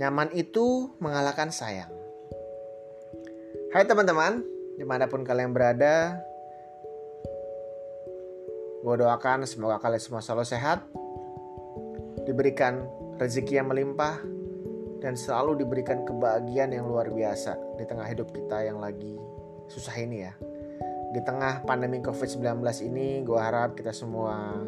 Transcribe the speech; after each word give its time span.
Nyaman 0.00 0.32
itu 0.32 0.96
mengalahkan 0.96 1.52
sayang. 1.52 1.92
Hai 3.68 3.84
teman-teman, 3.84 4.40
di 4.80 4.84
mana 4.88 5.04
pun 5.04 5.20
kalian 5.20 5.52
berada, 5.52 6.16
gue 8.80 8.94
doakan 8.96 9.44
semoga 9.44 9.76
kalian 9.76 10.00
semua 10.00 10.24
selalu 10.24 10.48
sehat, 10.48 10.80
diberikan 12.24 12.88
rezeki 13.20 13.60
yang 13.60 13.68
melimpah, 13.68 14.24
dan 15.04 15.20
selalu 15.20 15.68
diberikan 15.68 16.08
kebahagiaan 16.08 16.72
yang 16.72 16.88
luar 16.88 17.12
biasa 17.12 17.60
di 17.76 17.84
tengah 17.84 18.08
hidup 18.08 18.32
kita 18.32 18.64
yang 18.64 18.80
lagi 18.80 19.20
susah 19.68 20.00
ini 20.00 20.24
ya. 20.24 20.32
Di 21.12 21.20
tengah 21.28 21.60
pandemi 21.68 22.00
COVID-19 22.00 22.56
ini, 22.88 23.20
gue 23.20 23.36
harap 23.36 23.76
kita 23.76 23.92
semua 23.92 24.64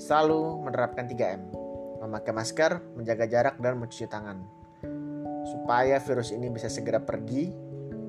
selalu 0.00 0.64
menerapkan 0.64 1.04
3M. 1.04 1.65
Memakai 2.06 2.30
masker, 2.30 2.94
menjaga 2.94 3.26
jarak, 3.26 3.58
dan 3.58 3.82
mencuci 3.82 4.06
tangan. 4.06 4.38
Supaya 5.42 5.98
virus 5.98 6.30
ini 6.30 6.46
bisa 6.54 6.70
segera 6.70 7.02
pergi 7.02 7.50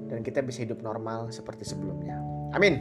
dan 0.06 0.22
kita 0.22 0.46
bisa 0.46 0.62
hidup 0.62 0.86
normal 0.86 1.34
seperti 1.34 1.66
sebelumnya. 1.66 2.22
Amin. 2.54 2.78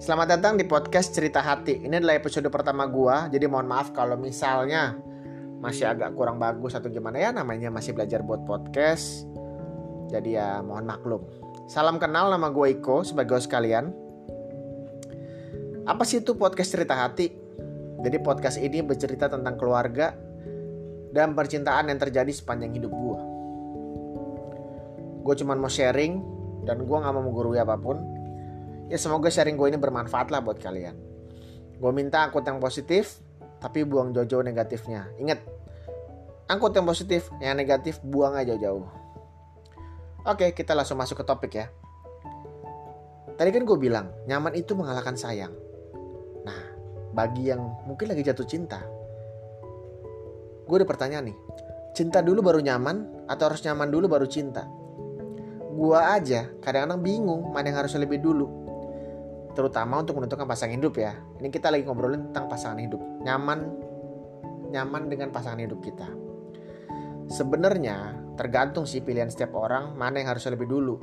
Selamat 0.00 0.40
datang 0.40 0.56
di 0.56 0.64
podcast 0.64 1.12
Cerita 1.12 1.44
Hati. 1.44 1.84
Ini 1.84 2.00
adalah 2.00 2.16
episode 2.16 2.48
pertama 2.48 2.88
gua, 2.88 3.28
jadi 3.28 3.44
mohon 3.44 3.68
maaf 3.68 3.92
kalau 3.92 4.16
misalnya 4.16 4.96
masih 5.60 5.84
agak 5.84 6.16
kurang 6.16 6.40
bagus 6.40 6.72
atau 6.72 6.88
gimana 6.88 7.20
ya 7.20 7.36
namanya 7.36 7.68
masih 7.68 7.92
belajar 7.92 8.24
buat 8.24 8.40
podcast. 8.48 9.28
Jadi 10.08 10.40
ya 10.40 10.64
mohon 10.64 10.88
maklum. 10.88 11.28
Salam 11.68 12.00
kenal 12.00 12.32
nama 12.32 12.48
gue 12.48 12.80
Iko 12.80 13.04
sebagai 13.04 13.36
host 13.36 13.52
kalian. 13.52 13.92
Apa 15.84 16.08
sih 16.08 16.24
itu 16.24 16.32
podcast 16.40 16.72
cerita 16.72 16.96
hati? 16.96 17.45
Jadi 18.00 18.16
podcast 18.20 18.60
ini 18.60 18.84
bercerita 18.84 19.30
tentang 19.30 19.56
keluarga 19.56 20.12
dan 21.16 21.32
percintaan 21.32 21.88
yang 21.88 21.96
terjadi 21.96 22.28
sepanjang 22.28 22.76
hidup 22.76 22.92
gue. 22.92 23.20
Gue 25.24 25.34
cuma 25.40 25.56
mau 25.56 25.72
sharing 25.72 26.20
dan 26.68 26.84
gue 26.84 26.96
gak 26.96 27.14
mau 27.16 27.24
menggurui 27.24 27.56
apa 27.56 27.80
pun. 27.80 27.96
Ya 28.92 29.00
semoga 29.00 29.32
sharing 29.32 29.56
gue 29.56 29.72
ini 29.72 29.78
bermanfaat 29.80 30.28
lah 30.28 30.44
buat 30.44 30.60
kalian. 30.60 30.94
Gue 31.80 31.92
minta 31.92 32.22
angkut 32.22 32.44
yang 32.46 32.60
positif, 32.62 33.20
tapi 33.58 33.82
buang 33.82 34.12
jauh-jauh 34.12 34.44
negatifnya. 34.44 35.10
Ingat, 35.18 35.42
angkut 36.46 36.76
yang 36.76 36.86
positif, 36.86 37.28
yang 37.42 37.58
negatif 37.58 37.98
buang 38.04 38.36
aja 38.36 38.54
jauh-jauh. 38.54 38.86
Oke, 40.26 40.54
kita 40.54 40.74
langsung 40.74 40.98
masuk 40.98 41.22
ke 41.22 41.24
topik 41.26 41.52
ya. 41.54 41.66
Tadi 43.36 43.50
kan 43.52 43.62
gue 43.68 43.78
bilang, 43.78 44.14
nyaman 44.24 44.56
itu 44.56 44.72
mengalahkan 44.72 45.18
sayang. 45.18 45.65
Bagi 47.16 47.48
yang 47.48 47.64
mungkin 47.88 48.12
lagi 48.12 48.20
jatuh 48.20 48.44
cinta, 48.44 48.84
gue 50.68 50.76
ada 50.76 50.84
pertanyaan 50.84 51.32
nih. 51.32 51.38
Cinta 51.96 52.20
dulu 52.20 52.44
baru 52.44 52.60
nyaman 52.60 53.24
atau 53.24 53.48
harus 53.48 53.64
nyaman 53.64 53.88
dulu 53.88 54.04
baru 54.04 54.28
cinta? 54.28 54.68
Gue 55.72 55.96
aja 55.96 56.52
kadang-kadang 56.60 57.00
bingung 57.00 57.48
mana 57.56 57.72
yang 57.72 57.80
harus 57.80 57.96
lebih 57.96 58.20
dulu. 58.20 58.44
Terutama 59.56 60.04
untuk 60.04 60.20
menentukan 60.20 60.44
pasangan 60.44 60.76
hidup 60.76 61.00
ya. 61.00 61.16
Ini 61.40 61.48
kita 61.48 61.72
lagi 61.72 61.88
ngobrolin 61.88 62.28
tentang 62.28 62.52
pasangan 62.52 62.76
hidup. 62.76 63.00
Nyaman 63.24 63.60
nyaman 64.76 65.08
dengan 65.08 65.32
pasangan 65.32 65.64
hidup 65.64 65.80
kita. 65.80 66.04
Sebenarnya 67.32 68.12
tergantung 68.36 68.84
sih 68.84 69.00
pilihan 69.00 69.32
setiap 69.32 69.56
orang 69.56 69.96
mana 69.96 70.20
yang 70.20 70.36
harus 70.36 70.44
lebih 70.52 70.68
dulu. 70.68 71.00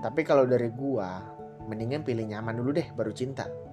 Tapi 0.00 0.24
kalau 0.24 0.48
dari 0.48 0.72
gua, 0.72 1.20
mendingan 1.68 2.00
pilih 2.00 2.24
nyaman 2.24 2.56
dulu 2.56 2.70
deh 2.72 2.88
baru 2.96 3.12
cinta. 3.12 3.67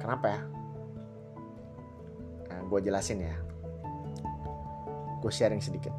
Kenapa 0.00 0.26
ya? 0.32 0.40
Nah, 2.48 2.60
gue 2.66 2.80
jelasin 2.80 3.20
ya. 3.20 3.36
Gue 5.20 5.28
sharing 5.28 5.60
sedikit. 5.60 5.92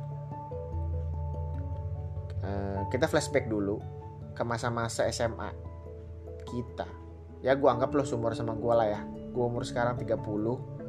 Uh, 2.42 2.84
kita 2.90 3.06
flashback 3.06 3.46
dulu 3.46 3.78
ke 4.34 4.42
masa-masa 4.42 5.06
SMA 5.14 5.54
kita. 6.50 6.90
Ya 7.46 7.54
gue 7.54 7.70
anggap 7.70 7.94
lo 7.94 8.02
seumur 8.02 8.34
sama 8.34 8.58
gue 8.58 8.74
lah 8.74 8.88
ya. 8.90 9.02
Gue 9.32 9.44
umur 9.46 9.62
sekarang 9.62 9.96
30 9.96 10.82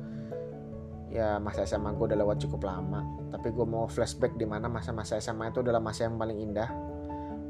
ya 1.13 1.37
masa 1.37 1.69
SMA 1.69 1.93
gue 1.93 2.09
udah 2.09 2.19
lewat 2.25 2.41
cukup 2.41 2.65
lama 2.65 3.05
tapi 3.29 3.53
gue 3.53 3.67
mau 3.69 3.85
flashback 3.85 4.33
di 4.41 4.49
mana 4.49 4.65
masa-masa 4.73 5.21
SMA 5.21 5.53
itu 5.53 5.61
adalah 5.61 5.77
masa 5.77 6.09
yang 6.09 6.17
paling 6.17 6.41
indah 6.41 6.73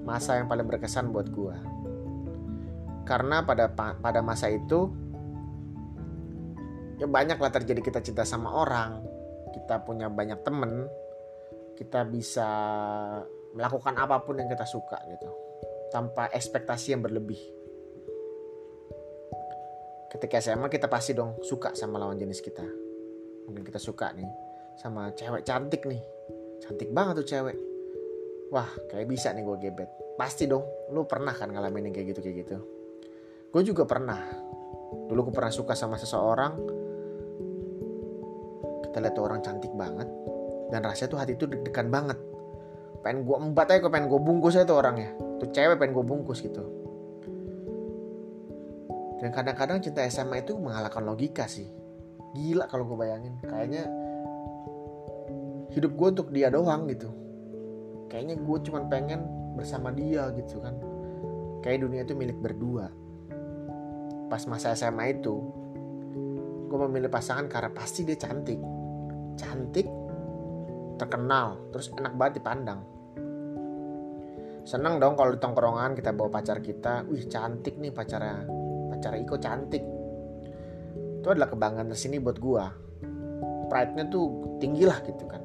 masa 0.02 0.42
yang 0.42 0.50
paling 0.50 0.66
berkesan 0.66 1.14
buat 1.14 1.30
gue 1.30 1.54
karena 3.06 3.46
pada 3.46 3.70
pada 3.70 4.18
masa 4.18 4.50
itu 4.50 4.90
ya 7.02 7.10
banyak 7.10 7.42
lah 7.42 7.50
terjadi 7.50 7.82
kita 7.82 7.98
cinta 7.98 8.22
sama 8.22 8.54
orang 8.54 9.02
kita 9.50 9.82
punya 9.82 10.06
banyak 10.06 10.38
temen 10.46 10.86
kita 11.74 12.06
bisa 12.06 12.48
melakukan 13.58 13.98
apa 13.98 14.22
pun 14.22 14.38
yang 14.38 14.46
kita 14.46 14.62
suka 14.62 15.02
gitu 15.10 15.42
tanpa 15.92 16.32
ekspektasi 16.32 16.96
yang 16.96 17.04
berlebih. 17.04 17.36
Ketika 20.08 20.40
SMA 20.40 20.72
kita 20.72 20.88
pasti 20.88 21.12
dong 21.12 21.36
suka 21.44 21.76
sama 21.76 22.00
lawan 22.00 22.16
jenis 22.16 22.40
kita. 22.40 22.64
Mungkin 23.44 23.60
kita 23.60 23.76
suka 23.76 24.08
nih 24.16 24.28
sama 24.80 25.12
cewek 25.12 25.44
cantik 25.44 25.84
nih. 25.84 26.00
Cantik 26.64 26.88
banget 26.96 27.20
tuh 27.20 27.28
cewek. 27.28 27.56
Wah 28.48 28.68
kayak 28.88 29.08
bisa 29.08 29.36
nih 29.36 29.44
gue 29.44 29.56
gebet. 29.68 29.90
Pasti 30.16 30.48
dong. 30.48 30.64
Lu 30.92 31.04
pernah 31.04 31.36
kan 31.36 31.52
ngalamin 31.52 31.92
yang 31.92 31.94
kayak 31.96 32.16
gitu 32.16 32.20
kayak 32.24 32.36
gitu? 32.44 32.56
Gue 33.52 33.62
juga 33.64 33.84
pernah. 33.84 34.20
Dulu 35.12 35.28
gue 35.28 35.34
pernah 35.36 35.52
suka 35.52 35.76
sama 35.76 36.00
seseorang 36.00 36.81
kita 38.92 39.08
lihat 39.08 39.16
tuh 39.16 39.24
orang 39.24 39.40
cantik 39.40 39.72
banget. 39.72 40.04
Dan 40.68 40.84
rasanya 40.84 41.08
tuh 41.08 41.18
hati 41.24 41.32
tuh 41.40 41.48
deg-degan 41.48 41.88
banget. 41.88 42.20
Pengen 43.00 43.24
gue 43.24 43.36
embat 43.40 43.72
aja 43.72 43.88
pengen 43.88 44.12
gue 44.12 44.20
bungkus 44.20 44.60
aja 44.60 44.68
tuh 44.68 44.84
orangnya. 44.84 45.16
Tuh 45.40 45.48
cewek 45.48 45.80
pengen 45.80 45.96
gue 45.96 46.04
bungkus 46.04 46.44
gitu. 46.44 46.60
Dan 49.16 49.32
kadang-kadang 49.32 49.80
cinta 49.80 50.04
SMA 50.12 50.44
itu 50.44 50.60
mengalahkan 50.60 51.00
logika 51.00 51.48
sih. 51.48 51.72
Gila 52.36 52.68
kalau 52.68 52.84
gue 52.84 53.00
bayangin. 53.00 53.40
Kayaknya 53.48 53.88
hidup 55.72 55.96
gue 55.96 56.08
untuk 56.12 56.28
dia 56.28 56.52
doang 56.52 56.84
gitu. 56.92 57.08
Kayaknya 58.12 58.44
gue 58.44 58.58
cuma 58.68 58.84
pengen 58.92 59.24
bersama 59.56 59.88
dia 59.88 60.28
gitu 60.36 60.60
kan. 60.60 60.76
Kayak 61.64 61.88
dunia 61.88 62.04
itu 62.04 62.12
milik 62.12 62.36
berdua. 62.44 62.92
Pas 64.28 64.44
masa 64.44 64.76
SMA 64.76 65.16
itu 65.16 65.40
gue 66.68 66.78
memilih 66.88 67.08
pasangan 67.08 67.48
karena 67.48 67.72
pasti 67.72 68.04
dia 68.04 68.20
cantik 68.20 68.60
cantik 69.36 69.86
terkenal 71.00 71.58
terus 71.74 71.90
enak 71.98 72.14
banget 72.14 72.42
dipandang. 72.42 72.80
Seneng 74.62 75.02
dong 75.02 75.18
kalau 75.18 75.34
di 75.34 75.40
tongkrongan 75.42 75.98
kita 75.98 76.14
bawa 76.14 76.30
pacar 76.38 76.62
kita 76.62 77.02
wih 77.10 77.26
cantik 77.26 77.74
nih 77.82 77.90
pacarnya 77.90 78.46
pacar 78.94 79.18
Iko 79.18 79.36
cantik. 79.42 79.82
Itu 81.18 81.26
adalah 81.26 81.50
kebanggaan 81.50 81.90
tersini 81.90 82.22
buat 82.22 82.38
gua. 82.38 82.70
Pride-nya 83.66 84.06
tuh 84.06 84.58
tinggi 84.62 84.86
lah 84.86 85.02
gitu 85.02 85.24
kan. 85.26 85.42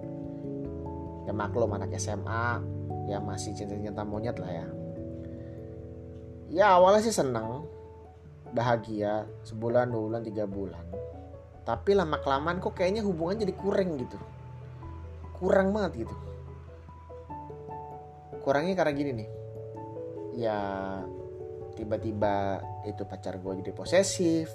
Ya 1.25 1.33
maklum 1.33 1.73
anak 1.73 1.97
SMA 1.97 2.61
ya 3.09 3.17
masih 3.17 3.57
cinta-cinta 3.57 4.05
monyet 4.05 4.37
lah 4.37 4.51
ya. 4.51 4.67
Ya 6.47 6.65
awalnya 6.77 7.01
sih 7.03 7.15
seneng 7.15 7.65
bahagia 8.53 9.27
sebulan 9.43 9.91
dua 9.91 10.01
bulan 10.07 10.21
tiga 10.23 10.45
bulan 10.47 10.85
tapi 11.67 11.91
lama 11.91 12.15
kelamaan 12.23 12.63
kok 12.63 12.79
kayaknya 12.79 13.03
hubungan 13.03 13.43
jadi 13.43 13.51
kurang 13.59 13.99
gitu. 13.99 14.15
Kurang 15.35 15.75
banget 15.75 16.07
gitu. 16.07 16.15
Kurangnya 18.39 18.79
karena 18.79 18.93
gini 18.95 19.11
nih. 19.11 19.29
Ya 20.39 20.59
tiba-tiba 21.75 22.63
itu 22.87 23.03
pacar 23.03 23.35
gue 23.43 23.59
jadi 23.59 23.75
posesif. 23.75 24.47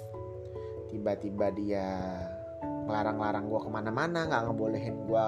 Tiba-tiba 0.89 1.53
dia 1.53 1.85
ngelarang-larang 2.89 3.45
gue 3.45 3.59
ke 3.61 3.69
mana-mana 3.69 4.25
nggak 4.25 4.49
ngebolehin 4.49 5.05
gue 5.05 5.25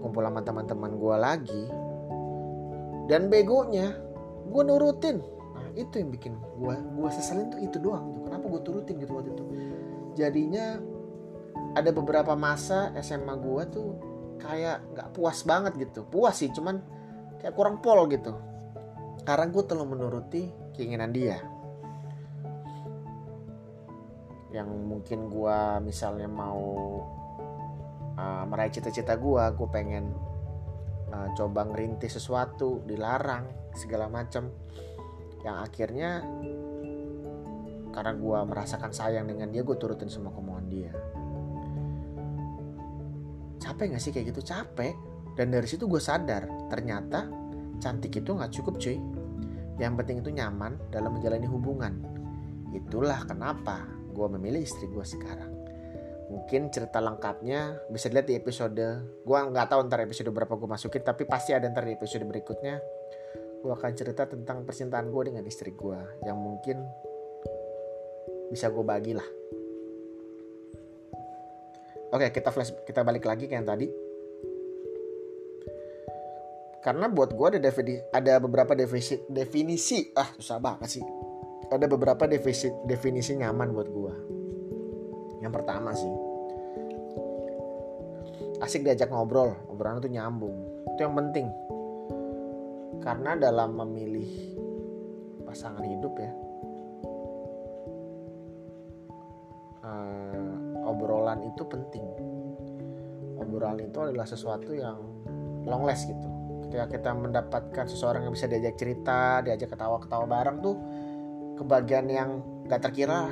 kumpul 0.00 0.24
sama 0.24 0.40
teman-teman 0.40 0.96
gue 0.96 1.16
lagi. 1.20 1.64
Dan 3.04 3.28
begonya 3.28 3.92
gue 4.48 4.62
nurutin. 4.64 5.20
Nah 5.52 5.68
itu 5.76 6.00
yang 6.00 6.08
bikin 6.08 6.40
gue 6.40 6.72
gue 6.72 7.08
seselin 7.12 7.52
tuh 7.52 7.60
itu 7.60 7.76
doang 7.76 8.16
tuh 8.16 8.24
kenapa 8.32 8.48
gue 8.48 8.62
turutin 8.64 8.96
gitu 8.96 9.12
waktu 9.12 9.36
itu? 9.36 9.44
Jadinya 10.16 10.96
ada 11.76 11.90
beberapa 11.92 12.32
masa 12.38 12.94
SMA 13.00 13.34
gue 13.36 13.62
tuh 13.68 13.88
kayak 14.40 14.94
nggak 14.94 15.08
puas 15.12 15.42
banget 15.44 15.76
gitu. 15.76 16.06
Puas 16.06 16.38
sih 16.38 16.48
cuman 16.52 16.80
kayak 17.42 17.54
kurang 17.56 17.82
pol 17.82 18.06
gitu. 18.08 18.32
Karena 19.26 19.46
gue 19.50 19.62
terlalu 19.66 19.98
menuruti 19.98 20.42
keinginan 20.72 21.12
dia. 21.12 21.42
Yang 24.54 24.68
mungkin 24.72 25.28
gue 25.28 25.58
misalnya 25.84 26.30
mau 26.30 27.04
uh, 28.18 28.44
meraih 28.48 28.72
cita-cita 28.74 29.14
gue 29.14 29.44
gue 29.54 29.68
pengen 29.68 30.10
uh, 31.14 31.28
coba 31.38 31.68
ngerintis 31.68 32.18
sesuatu 32.18 32.82
dilarang 32.84 33.72
segala 33.76 34.10
macam 34.10 34.50
yang 35.46 35.62
akhirnya 35.62 36.26
karena 37.94 38.12
gue 38.14 38.38
merasakan 38.46 38.92
sayang 38.92 39.26
dengan 39.30 39.48
dia 39.54 39.62
gue 39.62 39.76
turutin 39.78 40.10
semua 40.10 40.34
kemauan 40.34 40.66
dia 40.66 40.90
capek 43.68 43.92
gak 43.92 44.02
sih 44.02 44.12
kayak 44.16 44.32
gitu? 44.32 44.40
Capek. 44.40 44.96
Dan 45.36 45.52
dari 45.52 45.68
situ 45.68 45.84
gue 45.86 46.00
sadar 46.00 46.48
ternyata 46.72 47.28
cantik 47.78 48.10
itu 48.18 48.34
nggak 48.34 48.50
cukup 48.58 48.80
cuy. 48.80 48.98
Yang 49.78 49.92
penting 50.02 50.16
itu 50.24 50.30
nyaman 50.34 50.74
dalam 50.90 51.14
menjalani 51.14 51.46
hubungan. 51.46 51.94
Itulah 52.74 53.22
kenapa 53.28 53.86
gue 54.10 54.26
memilih 54.34 54.66
istri 54.66 54.90
gue 54.90 55.04
sekarang. 55.06 55.54
Mungkin 56.28 56.68
cerita 56.74 56.98
lengkapnya 56.98 57.88
bisa 57.88 58.10
dilihat 58.10 58.26
di 58.26 58.34
episode 58.34 58.86
gue 59.22 59.38
nggak 59.38 59.70
tahu 59.70 59.80
ntar 59.86 60.02
episode 60.02 60.28
berapa 60.34 60.58
gue 60.58 60.68
masukin 60.68 61.00
tapi 61.06 61.24
pasti 61.24 61.54
ada 61.54 61.70
ntar 61.70 61.86
di 61.86 61.94
episode 61.94 62.26
berikutnya. 62.26 62.82
Gue 63.62 63.72
akan 63.74 63.92
cerita 63.94 64.26
tentang 64.26 64.66
percintaan 64.66 65.14
gue 65.14 65.22
dengan 65.22 65.46
istri 65.46 65.70
gue 65.70 65.98
yang 66.26 66.34
mungkin 66.34 66.82
bisa 68.50 68.72
gue 68.74 68.82
bagi 68.82 69.12
lah 69.14 69.28
oke 72.12 72.26
kita 72.32 72.48
flash 72.52 72.72
kita 72.84 73.04
balik 73.04 73.24
lagi 73.24 73.48
ke 73.48 73.54
yang 73.56 73.68
tadi. 73.68 73.88
Karena 76.78 77.10
buat 77.10 77.34
gue 77.34 77.46
ada 77.58 77.60
definisi, 77.60 78.00
ada 78.14 78.38
beberapa 78.38 78.72
definisi 78.72 79.18
definisi 79.28 79.98
ah 80.14 80.30
susah 80.38 80.58
banget 80.62 80.88
sih. 81.00 81.04
Ada 81.68 81.84
beberapa 81.84 82.24
definisi 82.24 82.72
definisi 82.88 83.36
nyaman 83.36 83.68
buat 83.76 83.88
gue 83.90 84.14
yang 85.38 85.54
pertama 85.54 85.94
sih 85.94 86.10
asik 88.58 88.82
diajak 88.82 89.10
ngobrol 89.14 89.54
obrolan 89.70 90.02
itu 90.02 90.10
nyambung. 90.10 90.56
Itu 90.94 91.06
yang 91.06 91.14
penting. 91.14 91.46
Karena 92.98 93.38
dalam 93.38 93.78
memilih 93.78 94.26
pasangan 95.46 95.80
hidup 95.86 96.12
ya 96.18 96.30
obrolan 101.38 101.54
itu 101.54 101.62
penting. 101.70 102.06
Obrolan 103.38 103.78
itu 103.78 103.98
adalah 104.02 104.26
sesuatu 104.26 104.74
yang 104.74 104.98
long 105.62 105.86
last 105.86 106.10
gitu. 106.10 106.28
Ketika 106.66 106.86
kita 106.90 107.10
mendapatkan 107.14 107.86
seseorang 107.86 108.26
yang 108.26 108.34
bisa 108.34 108.50
diajak 108.50 108.74
cerita 108.76 109.40
diajak 109.40 109.72
ketawa-ketawa 109.72 110.26
bareng 110.26 110.58
tuh 110.60 110.76
kebagian 111.56 112.06
yang 112.10 112.30
gak 112.68 112.82
terkira 112.84 113.30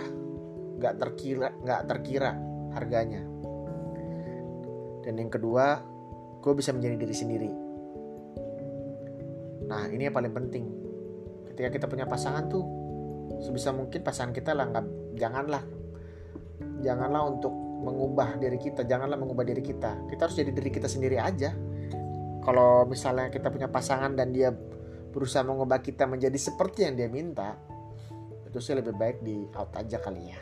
gak 0.80 0.94
terkira 0.96 1.48
gak 1.66 1.82
terkira 1.90 2.32
harganya. 2.78 3.26
Dan 5.02 5.18
yang 5.18 5.30
kedua 5.30 5.82
gue 6.40 6.52
bisa 6.54 6.70
menjadi 6.70 6.96
diri 6.96 7.16
sendiri. 7.16 7.50
Nah 9.66 9.90
ini 9.90 10.06
yang 10.06 10.14
paling 10.14 10.32
penting. 10.32 10.64
Ketika 11.50 11.68
kita 11.74 11.86
punya 11.90 12.06
pasangan 12.06 12.46
tuh 12.46 12.64
sebisa 13.42 13.74
mungkin 13.74 14.00
pasangan 14.06 14.30
kita 14.30 14.54
lah 14.54 14.70
nggak 14.70 15.18
janganlah 15.18 15.60
janganlah 16.80 17.26
untuk 17.26 17.65
mengubah 17.82 18.40
diri 18.40 18.56
kita 18.56 18.84
janganlah 18.88 19.18
mengubah 19.20 19.44
diri 19.44 19.60
kita. 19.60 20.08
Kita 20.08 20.28
harus 20.28 20.36
jadi 20.36 20.50
diri 20.52 20.70
kita 20.72 20.88
sendiri 20.88 21.20
aja. 21.20 21.52
Kalau 22.42 22.86
misalnya 22.86 23.28
kita 23.28 23.50
punya 23.50 23.66
pasangan 23.66 24.14
dan 24.14 24.30
dia 24.30 24.54
berusaha 25.10 25.42
mengubah 25.42 25.82
kita 25.82 26.06
menjadi 26.06 26.36
seperti 26.36 26.86
yang 26.86 26.94
dia 26.94 27.08
minta 27.10 27.56
itu 28.46 28.62
sih 28.62 28.76
lebih 28.76 28.94
baik 28.94 29.20
di 29.20 29.48
out 29.56 29.74
aja 29.74 29.98
kali 29.98 30.30
ya. 30.30 30.40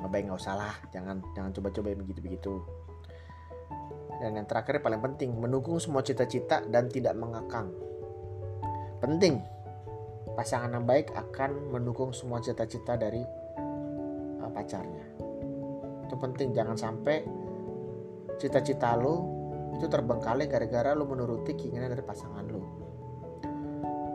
Nggak 0.00 0.10
baik 0.10 0.22
nggak 0.30 0.40
usah 0.40 0.54
lah. 0.56 0.74
Jangan 0.90 1.20
jangan 1.36 1.50
coba-coba 1.52 1.94
begitu 1.94 2.20
begitu 2.24 2.54
dan 4.24 4.40
yang 4.40 4.46
terakhir 4.46 4.80
paling 4.80 5.02
penting 5.02 5.34
mendukung 5.36 5.76
semua 5.82 6.00
cita-cita 6.00 6.62
dan 6.64 6.88
tidak 6.88 7.12
mengakang 7.18 7.68
penting. 9.02 9.42
Pasangan 10.34 10.80
yang 10.80 10.88
baik 10.88 11.14
akan 11.14 11.70
mendukung 11.70 12.10
semua 12.16 12.40
cita-cita 12.42 12.96
dari 12.98 13.22
pacarnya. 14.54 15.06
Itu 16.06 16.14
penting 16.16 16.54
jangan 16.54 16.78
sampai 16.78 17.26
cita-cita 18.38 18.94
lo 18.94 19.34
itu 19.74 19.90
terbengkalai 19.90 20.46
gara-gara 20.46 20.94
lo 20.94 21.02
menuruti 21.04 21.58
keinginan 21.58 21.90
dari 21.90 22.06
pasangan 22.06 22.46
lo 22.46 22.84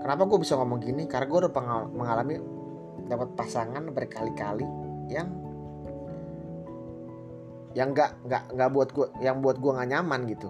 kenapa 0.09 0.25
gue 0.25 0.39
bisa 0.41 0.57
ngomong 0.57 0.79
gini? 0.81 1.05
Karena 1.05 1.29
gue 1.29 1.39
udah 1.45 1.53
mengalami 1.93 2.35
dapat 3.05 3.29
pasangan 3.37 3.83
berkali-kali 3.93 4.65
yang 5.13 5.29
yang 7.77 7.93
nggak 7.93 8.25
nggak 8.25 8.43
nggak 8.57 8.69
buat 8.73 8.89
gue 8.89 9.07
yang 9.21 9.45
buat 9.45 9.61
gue 9.61 9.69
nggak 9.69 9.89
nyaman 9.93 10.25
gitu. 10.33 10.49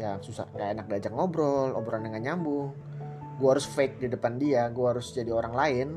Ya 0.00 0.16
susah 0.24 0.48
nggak 0.48 0.68
enak 0.80 0.84
diajak 0.88 1.12
ngobrol 1.12 1.76
obrolan 1.76 2.08
dengan 2.08 2.32
nyambung. 2.32 2.72
Gue 3.36 3.48
harus 3.52 3.68
fake 3.68 4.00
di 4.00 4.08
depan 4.08 4.40
dia 4.40 4.64
gue 4.72 4.86
harus 4.88 5.12
jadi 5.12 5.28
orang 5.36 5.52
lain 5.52 5.88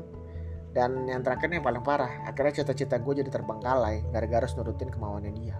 dan 0.74 1.06
yang 1.06 1.22
terakhir 1.22 1.48
yang 1.48 1.62
paling 1.62 1.86
parah 1.86 2.26
akhirnya 2.26 2.60
cita-cita 2.60 2.98
gue 2.98 3.22
jadi 3.22 3.30
terbengkalai 3.30 4.02
gara-gara 4.10 4.42
harus 4.42 4.58
nurutin 4.58 4.90
kemauannya 4.90 5.32
dia 5.38 5.56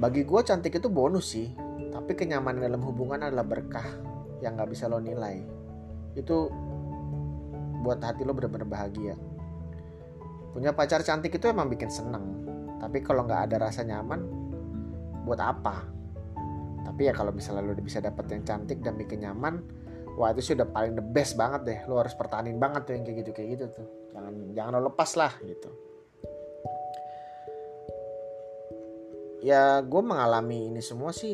Bagi 0.00 0.24
gue 0.24 0.40
cantik 0.40 0.80
itu 0.80 0.88
bonus 0.88 1.36
sih, 1.36 1.52
tapi 1.92 2.16
kenyamanan 2.16 2.64
dalam 2.64 2.80
hubungan 2.88 3.20
adalah 3.20 3.44
berkah 3.44 3.84
yang 4.40 4.56
gak 4.56 4.72
bisa 4.72 4.88
lo 4.88 4.96
nilai. 4.96 5.44
Itu 6.16 6.48
buat 7.84 8.00
hati 8.00 8.24
lo 8.24 8.32
bener-bener 8.32 8.64
bahagia. 8.64 9.12
Punya 10.56 10.72
pacar 10.72 11.04
cantik 11.04 11.36
itu 11.36 11.44
emang 11.52 11.68
bikin 11.68 11.92
seneng, 11.92 12.24
tapi 12.80 13.04
kalau 13.04 13.28
nggak 13.28 13.52
ada 13.52 13.68
rasa 13.68 13.84
nyaman, 13.84 14.24
buat 15.28 15.36
apa? 15.36 15.84
Tapi 16.88 17.00
ya 17.04 17.12
kalau 17.12 17.36
misalnya 17.36 17.68
lo 17.68 17.76
bisa 17.76 18.00
dapet 18.00 18.24
yang 18.32 18.42
cantik 18.48 18.80
dan 18.80 18.96
bikin 18.96 19.20
nyaman, 19.20 19.60
wah 20.18 20.32
itu 20.32 20.54
sudah 20.54 20.66
paling 20.66 20.98
the 20.98 21.04
best 21.04 21.36
banget 21.38 21.60
deh. 21.66 21.78
Lo 21.86 22.00
harus 22.00 22.16
pertahanin 22.16 22.56
banget 22.56 22.88
tuh 22.88 22.92
yang 22.96 23.04
kayak 23.04 23.18
gitu 23.22 23.30
kayak 23.36 23.48
gitu 23.58 23.64
tuh. 23.82 23.86
Jangan 24.14 24.34
jangan 24.56 24.70
lo 24.78 24.80
lepas 24.90 25.10
lah 25.18 25.32
gitu. 25.44 25.70
ya 29.40 29.80
gue 29.80 30.02
mengalami 30.04 30.68
ini 30.68 30.84
semua 30.84 31.16
sih 31.16 31.32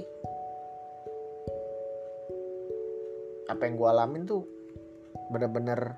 apa 3.46 3.62
yang 3.67 3.75
gue 3.78 3.88
alamin 3.90 4.23
tuh 4.26 4.43
bener-bener 5.31 5.94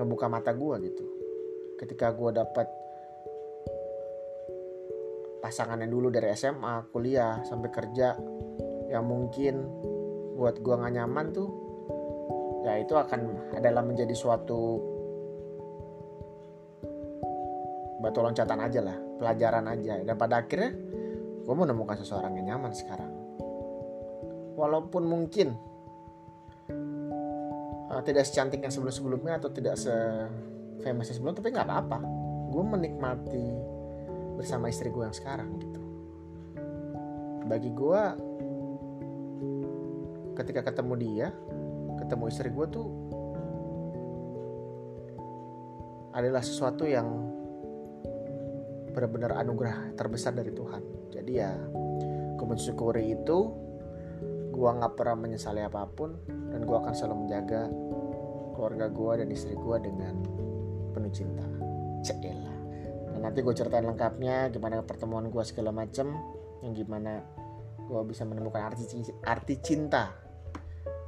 ngebuka 0.00 0.26
mata 0.32 0.52
gue 0.56 0.76
gitu 0.88 1.04
ketika 1.76 2.12
gue 2.16 2.30
dapat 2.32 2.68
pasangan 5.44 5.80
yang 5.80 5.92
dulu 5.92 6.08
dari 6.12 6.32
SMA 6.36 6.88
kuliah 6.92 7.40
sampai 7.44 7.68
kerja 7.72 8.16
yang 8.88 9.04
mungkin 9.04 9.64
buat 10.40 10.56
gue 10.64 10.72
gak 10.72 10.94
nyaman 10.96 11.36
tuh 11.36 11.52
ya 12.64 12.80
itu 12.80 12.96
akan 12.96 13.52
adalah 13.60 13.84
menjadi 13.84 14.16
suatu 14.16 14.80
batu 18.00 18.24
loncatan 18.24 18.58
aja 18.64 18.80
lah 18.80 18.96
pelajaran 19.20 19.68
aja. 19.68 20.00
Dan 20.00 20.16
pada 20.16 20.40
akhirnya 20.40 20.72
gue 21.44 21.54
menemukan 21.54 22.00
seseorang 22.00 22.40
yang 22.40 22.56
nyaman 22.56 22.72
sekarang. 22.72 23.12
Walaupun 24.56 25.04
mungkin 25.04 25.52
uh, 27.92 28.00
tidak 28.00 28.24
secantik 28.24 28.64
yang 28.64 28.72
sebelum 28.72 28.92
sebelumnya 28.92 29.36
atau 29.36 29.52
tidak 29.52 29.76
se 29.76 29.92
famous 30.80 31.12
sebelum 31.12 31.36
tapi 31.36 31.52
nggak 31.52 31.68
apa-apa. 31.68 32.00
Gue 32.50 32.64
menikmati 32.64 33.46
bersama 34.40 34.72
istri 34.72 34.88
gue 34.88 35.04
yang 35.04 35.14
sekarang 35.14 35.60
gitu. 35.60 35.82
Bagi 37.44 37.70
gue 37.76 38.29
ketika 40.40 40.72
ketemu 40.72 40.94
dia 40.96 41.28
ketemu 42.00 42.24
istri 42.32 42.48
gue 42.48 42.66
tuh 42.72 42.88
adalah 46.10 46.42
sesuatu 46.42 46.88
yang 46.88 47.06
benar-benar 48.90 49.38
anugerah 49.38 49.94
terbesar 49.94 50.34
dari 50.34 50.50
Tuhan. 50.50 50.82
Jadi 51.14 51.32
ya 51.38 51.54
gue 52.34 52.46
mensyukuri 52.46 53.14
itu. 53.14 53.38
Gue 54.50 54.66
nggak 54.66 54.98
pernah 54.98 55.16
menyesali 55.16 55.62
apa 55.62 55.86
pun 55.86 56.18
dan 56.26 56.66
gue 56.66 56.76
akan 56.76 56.92
selalu 56.92 57.24
menjaga 57.24 57.70
keluarga 58.58 58.90
gue 58.90 59.12
dan 59.24 59.28
istri 59.30 59.54
gue 59.54 59.76
dengan 59.78 60.14
penuh 60.90 61.12
cinta. 61.14 61.46
Cela. 62.00 62.56
dan 63.12 63.20
nanti 63.28 63.44
gue 63.44 63.52
ceritain 63.52 63.84
lengkapnya 63.84 64.48
gimana 64.48 64.80
pertemuan 64.80 65.28
gue 65.28 65.44
segala 65.44 65.68
macem 65.68 66.08
yang 66.64 66.72
gimana 66.72 67.20
gue 67.76 68.00
bisa 68.08 68.24
menemukan 68.24 68.72
arti 69.28 69.54
cinta 69.60 70.29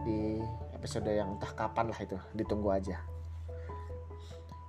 di 0.02 0.42
episode 0.74 1.08
yang 1.08 1.38
entah 1.38 1.52
kapan 1.54 1.90
lah 1.90 1.98
itu 2.02 2.18
ditunggu 2.34 2.68
aja 2.74 2.98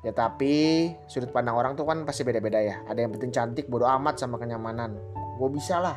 Ya 0.04 0.12
tapi 0.12 0.92
sudut 1.08 1.32
pandang 1.32 1.56
orang 1.56 1.80
tuh 1.80 1.88
kan 1.88 2.04
pasti 2.04 2.28
beda-beda 2.28 2.60
ya. 2.60 2.84
Ada 2.92 3.08
yang 3.08 3.16
penting 3.16 3.32
cantik, 3.32 3.72
bodoh 3.72 3.88
amat 3.88 4.20
sama 4.20 4.36
kenyamanan. 4.36 5.00
Gue 5.40 5.48
bisa 5.48 5.80
lah. 5.80 5.96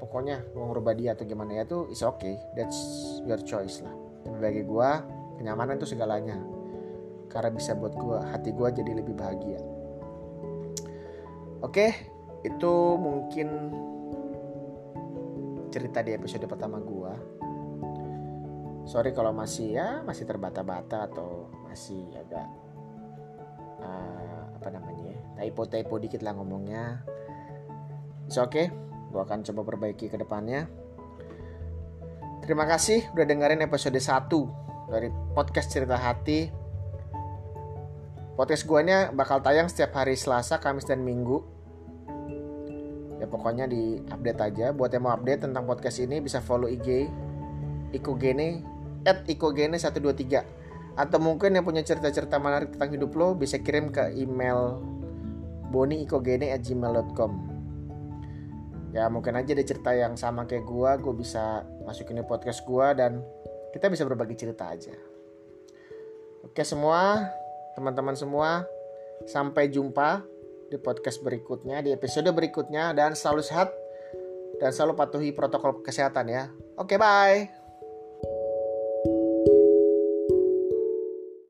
Pokoknya 0.00 0.40
gue 0.40 0.64
ngerubah 0.64 0.96
dia 0.96 1.12
atau 1.12 1.28
gimana 1.28 1.60
ya 1.60 1.68
tuh 1.68 1.92
is 1.92 2.00
okay. 2.00 2.40
That's 2.56 2.80
your 3.28 3.36
choice 3.44 3.84
lah. 3.84 3.92
Dan 4.24 4.40
bagi 4.40 4.64
gue 4.64 4.90
kenyamanan 5.36 5.76
itu 5.76 5.92
segalanya. 5.92 6.40
Karena 7.28 7.52
bisa 7.52 7.76
buat 7.76 7.92
gue 7.92 8.18
hati 8.24 8.56
gue 8.56 8.68
jadi 8.72 9.04
lebih 9.04 9.12
bahagia. 9.12 9.60
Oke, 11.60 11.92
itu 12.40 12.74
mungkin 12.96 13.48
cerita 15.68 16.00
di 16.00 16.16
episode 16.16 16.48
pertama 16.48 16.80
gue. 16.80 17.35
Sorry 18.86 19.10
kalau 19.10 19.34
masih 19.34 19.74
ya 19.74 20.00
masih 20.06 20.24
terbata-bata 20.30 21.10
atau 21.10 21.50
masih 21.66 22.06
agak 22.14 22.46
uh, 23.82 24.42
apa 24.54 24.68
namanya 24.70 25.10
ya 25.10 25.18
typo-typo 25.42 25.98
dikit 25.98 26.22
lah 26.22 26.38
ngomongnya. 26.38 27.02
It's 28.30 28.38
okay 28.38 28.70
gue 29.10 29.20
akan 29.22 29.42
coba 29.48 29.60
perbaiki 29.64 30.06
ke 30.12 30.20
depannya. 30.20 30.68
Terima 32.44 32.68
kasih 32.68 33.10
udah 33.16 33.26
dengerin 33.26 33.64
episode 33.64 33.96
1 33.96 34.28
dari 34.92 35.08
podcast 35.34 35.72
cerita 35.72 35.98
hati. 35.98 36.52
Podcast 38.36 38.68
gue 38.68 38.80
bakal 39.16 39.40
tayang 39.40 39.72
setiap 39.72 39.96
hari 39.96 40.12
Selasa, 40.14 40.60
Kamis, 40.60 40.84
dan 40.84 41.00
Minggu. 41.00 41.40
Ya 43.16 43.24
pokoknya 43.24 43.64
di 43.64 44.04
update 44.12 44.40
aja. 44.44 44.66
Buat 44.76 44.92
yang 44.92 45.08
mau 45.08 45.16
update 45.16 45.48
tentang 45.48 45.64
podcast 45.64 45.96
ini 46.04 46.20
bisa 46.20 46.44
follow 46.44 46.68
IG 46.68 47.08
Ikogene 47.96 48.75
at 49.06 49.22
Ikogene 49.30 49.78
123 49.78 50.98
atau 50.98 51.18
mungkin 51.20 51.54
yang 51.54 51.64
punya 51.64 51.84
cerita-cerita 51.84 52.40
menarik 52.40 52.74
tentang 52.74 52.90
hidup 52.90 53.12
lo 53.14 53.36
bisa 53.36 53.60
kirim 53.60 53.92
ke 53.92 54.16
email 54.16 54.80
boniikogene 55.68 56.50
at 56.56 56.64
gmail.com 56.64 57.32
ya 58.96 59.06
mungkin 59.12 59.36
aja 59.36 59.52
ada 59.52 59.60
cerita 59.60 59.92
yang 59.92 60.16
sama 60.16 60.48
kayak 60.48 60.64
gua 60.64 60.96
gue 60.96 61.12
bisa 61.12 61.68
masukin 61.84 62.16
di 62.16 62.24
podcast 62.24 62.64
gua 62.64 62.96
dan 62.96 63.20
kita 63.76 63.92
bisa 63.92 64.08
berbagi 64.08 64.40
cerita 64.40 64.72
aja 64.72 64.96
oke 66.48 66.64
semua 66.64 67.28
teman-teman 67.76 68.16
semua 68.16 68.64
sampai 69.28 69.68
jumpa 69.68 70.24
di 70.66 70.76
podcast 70.76 71.22
berikutnya, 71.22 71.80
di 71.82 71.94
episode 71.94 72.26
berikutnya 72.34 72.92
dan 72.92 73.14
selalu 73.14 73.42
sehat 73.44 73.70
dan 74.58 74.74
selalu 74.74 74.98
patuhi 74.98 75.30
protokol 75.30 75.80
kesehatan 75.80 76.26
ya. 76.26 76.44
Oke, 76.76 76.98
bye. 76.98 77.65